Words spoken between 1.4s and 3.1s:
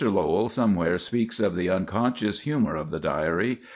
the unconscious humor of the